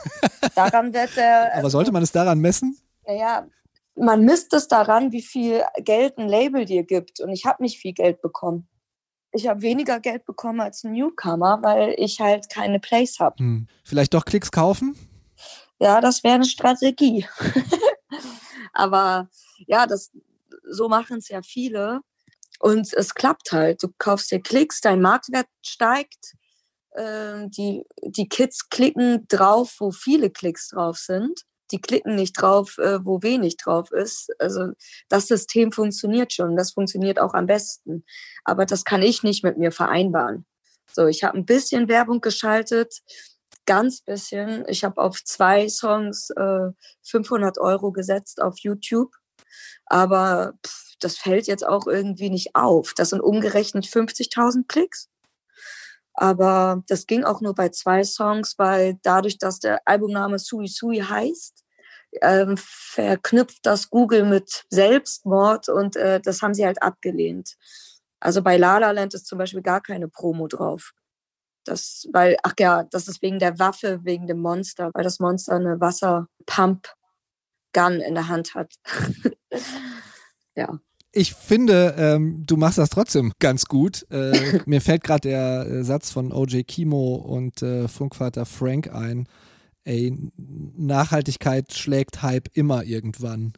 daran 0.54 0.92
wird 0.94 1.16
der. 1.16 1.54
Aber 1.58 1.70
sollte 1.70 1.92
man 1.92 2.02
es 2.02 2.12
daran 2.12 2.38
messen? 2.38 2.78
Naja, 3.06 3.46
man 3.94 4.24
misst 4.24 4.52
es 4.54 4.68
daran, 4.68 5.12
wie 5.12 5.22
viel 5.22 5.62
Geld 5.78 6.16
ein 6.18 6.28
Label 6.28 6.64
dir 6.64 6.84
gibt. 6.84 7.20
Und 7.20 7.30
ich 7.30 7.44
habe 7.44 7.62
nicht 7.62 7.78
viel 7.78 7.92
Geld 7.92 8.22
bekommen. 8.22 8.68
Ich 9.32 9.48
habe 9.48 9.62
weniger 9.62 9.98
Geld 10.00 10.24
bekommen 10.24 10.60
als 10.60 10.84
ein 10.84 10.92
Newcomer, 10.92 11.60
weil 11.62 11.94
ich 11.98 12.20
halt 12.20 12.50
keine 12.50 12.80
Place 12.80 13.18
habe. 13.18 13.36
Hm. 13.38 13.66
Vielleicht 13.84 14.14
doch 14.14 14.24
Klicks 14.24 14.52
kaufen? 14.52 14.96
Ja, 15.78 16.00
das 16.00 16.22
wäre 16.22 16.34
eine 16.34 16.44
Strategie. 16.44 17.26
Aber 18.72 19.28
ja, 19.66 19.86
das, 19.86 20.12
so 20.70 20.88
machen 20.88 21.18
es 21.18 21.28
ja 21.28 21.42
viele. 21.42 22.00
Und 22.60 22.92
es 22.92 23.14
klappt 23.14 23.52
halt. 23.52 23.82
Du 23.82 23.88
kaufst 23.98 24.30
dir 24.30 24.40
Klicks, 24.40 24.80
dein 24.80 25.00
Marktwert 25.00 25.48
steigt 25.62 26.34
äh, 26.92 27.48
die, 27.48 27.84
die 28.02 28.28
Kids 28.28 28.68
klicken 28.68 29.26
drauf, 29.28 29.76
wo 29.78 29.90
viele 29.90 30.30
Klicks 30.30 30.68
drauf 30.68 30.98
sind. 30.98 31.42
Die 31.72 31.80
klicken 31.80 32.14
nicht 32.14 32.34
drauf, 32.34 32.78
äh, 32.78 33.04
wo 33.04 33.22
wenig 33.22 33.56
drauf 33.56 33.90
ist. 33.90 34.30
Also 34.38 34.72
das 35.08 35.26
System 35.26 35.72
funktioniert 35.72 36.32
schon. 36.32 36.56
Das 36.56 36.72
funktioniert 36.72 37.18
auch 37.18 37.34
am 37.34 37.46
besten. 37.46 38.04
Aber 38.44 38.66
das 38.66 38.84
kann 38.84 39.02
ich 39.02 39.22
nicht 39.22 39.42
mit 39.42 39.58
mir 39.58 39.72
vereinbaren. 39.72 40.46
So, 40.92 41.06
ich 41.06 41.24
habe 41.24 41.38
ein 41.38 41.46
bisschen 41.46 41.88
Werbung 41.88 42.20
geschaltet, 42.20 43.00
ganz 43.66 44.02
bisschen. 44.02 44.64
Ich 44.68 44.84
habe 44.84 45.00
auf 45.00 45.24
zwei 45.24 45.68
Songs 45.68 46.30
äh, 46.30 46.68
500 47.02 47.58
Euro 47.58 47.92
gesetzt 47.92 48.42
auf 48.42 48.58
YouTube. 48.58 49.12
Aber 49.86 50.54
pff, 50.64 50.96
das 51.00 51.16
fällt 51.16 51.46
jetzt 51.46 51.66
auch 51.66 51.86
irgendwie 51.86 52.30
nicht 52.30 52.54
auf. 52.54 52.94
Das 52.94 53.10
sind 53.10 53.20
umgerechnet 53.20 53.86
50.000 53.86 54.66
Klicks. 54.68 55.08
Aber 56.14 56.82
das 56.88 57.06
ging 57.06 57.24
auch 57.24 57.40
nur 57.40 57.54
bei 57.54 57.70
zwei 57.70 58.04
Songs, 58.04 58.58
weil 58.58 58.98
dadurch, 59.02 59.38
dass 59.38 59.60
der 59.60 59.80
Albumname 59.86 60.38
Sui 60.38 60.68
Sui 60.68 60.98
heißt, 60.98 61.61
ähm, 62.20 62.56
verknüpft 62.56 63.64
das 63.64 63.90
Google 63.90 64.24
mit 64.24 64.64
Selbstmord 64.70 65.68
und 65.68 65.96
äh, 65.96 66.20
das 66.20 66.42
haben 66.42 66.54
sie 66.54 66.66
halt 66.66 66.82
abgelehnt. 66.82 67.56
Also 68.20 68.42
bei 68.42 68.56
La 68.56 68.78
La 68.78 68.90
Land 68.90 69.14
ist 69.14 69.26
zum 69.26 69.38
Beispiel 69.38 69.62
gar 69.62 69.80
keine 69.80 70.08
Promo 70.08 70.46
drauf. 70.46 70.92
Das, 71.64 72.08
weil, 72.12 72.36
ach 72.42 72.54
ja, 72.58 72.84
das 72.84 73.08
ist 73.08 73.22
wegen 73.22 73.38
der 73.38 73.58
Waffe, 73.58 74.00
wegen 74.02 74.26
dem 74.26 74.40
Monster, 74.40 74.90
weil 74.94 75.04
das 75.04 75.20
Monster 75.20 75.54
eine 75.54 75.80
Wasserpump-Gun 75.80 78.00
in 78.00 78.14
der 78.14 78.28
Hand 78.28 78.54
hat. 78.54 78.74
ja 80.56 80.78
ich 81.12 81.34
finde, 81.34 81.94
ähm, 81.98 82.42
du 82.46 82.56
machst 82.56 82.78
das 82.78 82.88
trotzdem 82.88 83.32
ganz 83.38 83.66
gut. 83.66 84.06
Äh, 84.10 84.32
mir 84.66 84.80
fällt 84.80 85.04
gerade 85.04 85.28
der 85.28 85.66
äh, 85.66 85.84
Satz 85.84 86.10
von 86.10 86.32
OJ 86.32 86.62
Kimo 86.64 87.14
und 87.14 87.62
äh, 87.62 87.86
Funkvater 87.86 88.46
Frank 88.46 88.92
ein. 88.92 89.28
Ey, 89.84 90.16
Nachhaltigkeit 90.36 91.72
schlägt 91.72 92.22
Hype 92.22 92.48
immer 92.54 92.84
irgendwann. 92.84 93.54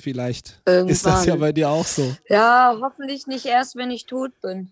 Vielleicht 0.00 0.60
irgendwann. 0.64 0.88
ist 0.88 1.06
das 1.06 1.26
ja 1.26 1.36
bei 1.36 1.52
dir 1.52 1.70
auch 1.70 1.86
so. 1.86 2.14
Ja, 2.28 2.76
hoffentlich 2.80 3.26
nicht 3.26 3.46
erst, 3.46 3.76
wenn 3.76 3.90
ich 3.90 4.06
tot 4.06 4.32
bin. 4.40 4.70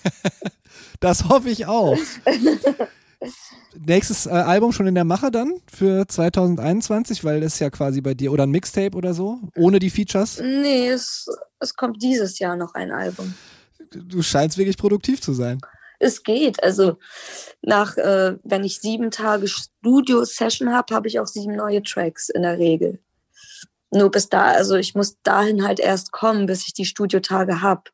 das 1.00 1.28
hoffe 1.28 1.50
ich 1.50 1.66
auch. 1.66 1.96
Nächstes 3.78 4.26
äh, 4.26 4.30
Album 4.30 4.72
schon 4.72 4.86
in 4.86 4.94
der 4.94 5.04
Mache 5.04 5.30
dann 5.30 5.54
für 5.72 6.06
2021, 6.06 7.24
weil 7.24 7.40
das 7.40 7.58
ja 7.58 7.70
quasi 7.70 8.00
bei 8.00 8.14
dir 8.14 8.32
oder 8.32 8.44
ein 8.44 8.50
Mixtape 8.50 8.96
oder 8.96 9.14
so, 9.14 9.40
ohne 9.56 9.78
die 9.78 9.90
Features? 9.90 10.40
Nee, 10.40 10.88
es, 10.88 11.26
es 11.60 11.74
kommt 11.74 12.02
dieses 12.02 12.38
Jahr 12.38 12.56
noch 12.56 12.74
ein 12.74 12.92
Album. 12.92 13.34
Du 13.90 14.22
scheinst 14.22 14.58
wirklich 14.58 14.76
produktiv 14.76 15.20
zu 15.20 15.32
sein. 15.32 15.58
Es 15.98 16.22
geht. 16.22 16.62
Also 16.62 16.98
nach, 17.62 17.96
äh, 17.96 18.36
wenn 18.42 18.64
ich 18.64 18.80
sieben 18.80 19.10
Tage 19.10 19.48
Studio-Session 19.48 20.72
habe, 20.72 20.94
habe 20.94 21.08
ich 21.08 21.20
auch 21.20 21.26
sieben 21.26 21.56
neue 21.56 21.82
Tracks 21.82 22.28
in 22.28 22.42
der 22.42 22.58
Regel. 22.58 23.00
Nur 23.90 24.10
bis 24.10 24.28
da, 24.28 24.44
also 24.46 24.74
ich 24.76 24.94
muss 24.94 25.16
dahin 25.22 25.64
halt 25.64 25.80
erst 25.80 26.12
kommen, 26.12 26.46
bis 26.46 26.66
ich 26.66 26.74
die 26.74 26.84
Studiotage 26.84 27.62
habe 27.62 27.84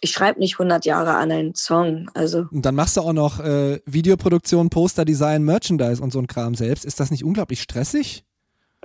ich 0.00 0.12
schreibe 0.12 0.40
nicht 0.40 0.54
100 0.54 0.84
Jahre 0.84 1.14
an 1.14 1.30
einen 1.30 1.54
Song. 1.54 2.10
Also. 2.14 2.46
Und 2.50 2.64
dann 2.64 2.74
machst 2.74 2.96
du 2.96 3.00
auch 3.00 3.12
noch 3.12 3.40
äh, 3.40 3.80
Videoproduktion, 3.86 4.70
Posterdesign, 4.70 5.42
Merchandise 5.42 6.02
und 6.02 6.12
so 6.12 6.18
ein 6.18 6.26
Kram 6.26 6.54
selbst. 6.54 6.84
Ist 6.84 7.00
das 7.00 7.10
nicht 7.10 7.24
unglaublich 7.24 7.62
stressig? 7.62 8.24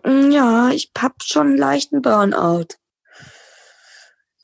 Mm, 0.04 0.32
ja, 0.32 0.70
ich 0.70 0.92
hab 0.98 1.24
schon 1.24 1.48
einen 1.48 1.58
leichten 1.58 2.02
Burnout. 2.02 2.68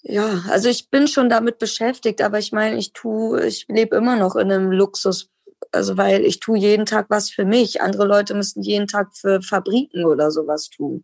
Ja, 0.09 0.43
also 0.49 0.69
ich 0.69 0.89
bin 0.89 1.07
schon 1.07 1.29
damit 1.29 1.59
beschäftigt, 1.59 2.21
aber 2.21 2.39
ich 2.39 2.51
meine, 2.53 2.77
ich 2.77 2.93
tue, 2.93 3.45
ich 3.45 3.65
lebe 3.67 3.97
immer 3.97 4.15
noch 4.15 4.35
in 4.37 4.51
einem 4.51 4.71
Luxus, 4.71 5.29
also 5.71 5.97
weil 5.97 6.23
ich 6.25 6.39
tue 6.39 6.57
jeden 6.57 6.85
Tag 6.85 7.07
was 7.09 7.29
für 7.29 7.43
mich. 7.45 7.81
Andere 7.81 8.05
Leute 8.05 8.33
müssen 8.33 8.61
jeden 8.63 8.87
Tag 8.87 9.15
für 9.15 9.41
Fabriken 9.41 10.05
oder 10.05 10.31
sowas 10.31 10.69
tun. 10.69 11.03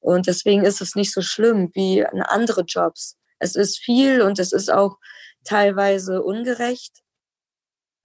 Und 0.00 0.26
deswegen 0.26 0.64
ist 0.64 0.80
es 0.80 0.94
nicht 0.94 1.12
so 1.12 1.20
schlimm 1.20 1.70
wie 1.74 2.04
andere 2.06 2.62
Jobs 2.62 3.18
es 3.40 3.56
ist 3.56 3.78
viel 3.78 4.20
und 4.20 4.38
es 4.38 4.52
ist 4.52 4.70
auch 4.70 4.98
teilweise 5.44 6.22
ungerecht. 6.22 7.02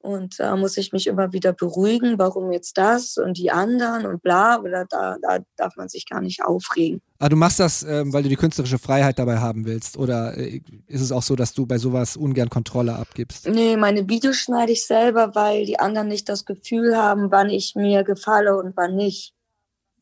Und 0.05 0.39
da 0.39 0.55
muss 0.55 0.77
ich 0.77 0.93
mich 0.93 1.07
immer 1.07 1.33
wieder 1.33 1.51
beruhigen, 1.51 2.19
warum 2.19 2.51
jetzt 2.51 2.77
das 2.77 3.17
und 3.17 3.39
die 3.39 3.49
anderen 3.49 4.05
und 4.05 4.21
bla, 4.21 4.59
oder 4.59 4.85
da, 4.87 5.17
da 5.19 5.39
darf 5.55 5.75
man 5.77 5.89
sich 5.89 6.05
gar 6.07 6.21
nicht 6.21 6.43
aufregen. 6.43 7.01
Ah, 7.17 7.27
du 7.27 7.35
machst 7.35 7.59
das, 7.59 7.81
ähm, 7.81 8.13
weil 8.13 8.21
du 8.21 8.29
die 8.29 8.35
künstlerische 8.35 8.77
Freiheit 8.77 9.17
dabei 9.17 9.39
haben 9.39 9.65
willst? 9.65 9.97
Oder 9.97 10.37
äh, 10.37 10.61
ist 10.85 11.01
es 11.01 11.11
auch 11.11 11.23
so, 11.23 11.35
dass 11.35 11.55
du 11.55 11.65
bei 11.65 11.79
sowas 11.79 12.17
ungern 12.17 12.51
Kontrolle 12.51 12.93
abgibst? 12.93 13.47
Nee, 13.47 13.77
meine 13.77 14.07
Videos 14.07 14.35
schneide 14.35 14.73
ich 14.73 14.85
selber, 14.85 15.33
weil 15.33 15.65
die 15.65 15.79
anderen 15.79 16.07
nicht 16.07 16.29
das 16.29 16.45
Gefühl 16.45 16.95
haben, 16.95 17.31
wann 17.31 17.49
ich 17.49 17.73
mir 17.73 18.03
gefalle 18.03 18.55
und 18.57 18.77
wann 18.77 18.95
nicht. 18.95 19.33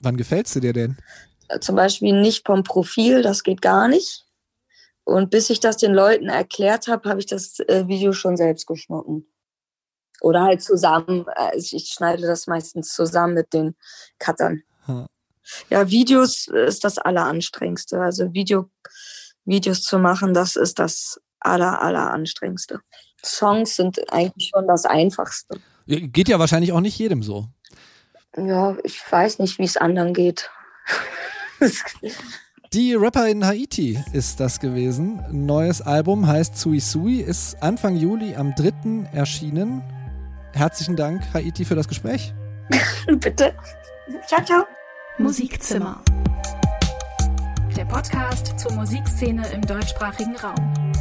Wann 0.01 0.17
gefällst 0.17 0.53
du 0.57 0.59
dir 0.59 0.73
denn? 0.73 0.97
Zum 1.61 1.77
Beispiel 1.77 2.19
nicht 2.19 2.45
vom 2.45 2.63
Profil, 2.63 3.21
das 3.21 3.43
geht 3.43 3.61
gar 3.61 3.87
nicht. 3.87 4.25
Und 5.05 5.29
bis 5.29 5.49
ich 5.49 5.61
das 5.61 5.77
den 5.77 5.93
Leuten 5.93 6.27
erklärt 6.27 6.89
habe, 6.89 7.09
habe 7.09 7.21
ich 7.21 7.25
das 7.25 7.59
äh, 7.61 7.87
Video 7.87 8.11
schon 8.11 8.35
selbst 8.35 8.67
geschnitten. 8.67 9.25
Oder 10.23 10.43
halt 10.43 10.63
zusammen. 10.63 11.25
Äh, 11.35 11.57
ich 11.57 11.93
schneide 11.93 12.25
das 12.25 12.47
meistens 12.47 12.93
zusammen 12.93 13.33
mit 13.33 13.53
den 13.53 13.75
Cuttern. 14.19 14.63
Hm. 14.85 15.05
Ja, 15.69 15.89
Videos 15.89 16.47
ist 16.47 16.85
das 16.85 16.97
Alleranstrengendste. 16.97 17.99
Also 17.99 18.33
Video, 18.33 18.69
Videos 19.43 19.83
zu 19.83 19.99
machen, 19.99 20.33
das 20.33 20.55
ist 20.55 20.79
das 20.79 21.19
Aller, 21.41 21.81
Alleranstrengendste. 21.81 22.79
Songs 23.23 23.75
sind 23.75 23.99
eigentlich 24.13 24.49
schon 24.53 24.65
das 24.65 24.85
Einfachste. 24.85 25.59
Geht 25.87 26.29
ja 26.29 26.39
wahrscheinlich 26.39 26.71
auch 26.71 26.79
nicht 26.79 26.97
jedem 26.97 27.21
so. 27.21 27.49
Ja, 28.37 28.77
ich 28.83 28.99
weiß 29.11 29.39
nicht, 29.39 29.59
wie 29.59 29.65
es 29.65 29.75
anderen 29.75 30.13
geht. 30.13 30.49
Die 32.73 32.95
Rapper 32.95 33.27
in 33.27 33.45
Haiti 33.45 34.01
ist 34.13 34.39
das 34.39 34.59
gewesen. 34.59 35.21
Neues 35.31 35.81
Album 35.81 36.25
heißt 36.25 36.57
Sui 36.57 36.79
Sui, 36.79 37.19
ist 37.19 37.61
Anfang 37.61 37.97
Juli 37.97 38.35
am 38.35 38.55
3. 38.55 39.09
erschienen. 39.13 39.83
Herzlichen 40.53 40.95
Dank, 40.95 41.23
Haiti, 41.33 41.65
für 41.65 41.75
das 41.75 41.87
Gespräch. 41.87 42.33
Bitte. 43.07 43.53
Ciao, 44.27 44.43
ciao. 44.43 44.63
Musikzimmer. 45.17 46.01
Der 47.75 47.85
Podcast 47.85 48.59
zur 48.59 48.71
Musikszene 48.73 49.47
im 49.51 49.61
deutschsprachigen 49.61 50.35
Raum. 50.35 50.93